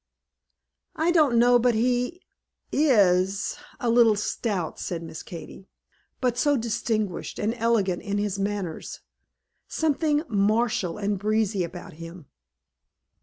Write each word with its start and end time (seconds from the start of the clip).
"I 0.95 1.11
don't 1.11 1.37
know 1.37 1.59
but 1.59 1.75
he 1.75 2.23
is 2.71 3.55
a 3.79 3.87
little 3.87 4.15
stout," 4.15 4.79
said 4.79 5.03
Miss 5.03 5.21
Katy; 5.21 5.67
"but 6.19 6.39
so 6.39 6.57
distinguished 6.57 7.37
and 7.37 7.53
elegant 7.53 8.01
in 8.01 8.17
his 8.17 8.39
manners, 8.39 9.01
something 9.67 10.23
martial 10.27 10.97
and 10.97 11.19
breezy 11.19 11.63
about 11.63 11.93
him." 12.01 12.25